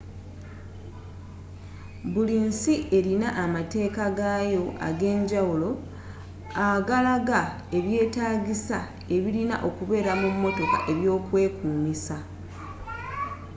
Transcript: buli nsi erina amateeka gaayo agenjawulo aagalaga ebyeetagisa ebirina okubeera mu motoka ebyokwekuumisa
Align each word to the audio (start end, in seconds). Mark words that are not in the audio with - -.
buli 2.13 2.37
nsi 2.47 2.73
erina 2.97 3.27
amateeka 3.43 4.03
gaayo 4.17 4.65
agenjawulo 4.87 5.69
aagalaga 6.63 7.41
ebyeetagisa 7.77 8.79
ebirina 9.15 9.55
okubeera 9.67 10.11
mu 10.21 10.27
motoka 10.43 10.77
ebyokwekuumisa 10.91 12.17